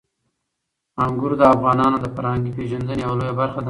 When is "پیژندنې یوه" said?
2.57-3.15